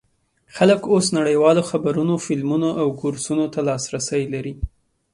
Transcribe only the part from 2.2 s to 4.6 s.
فلمونو او کورسونو ته لاسرسی لري.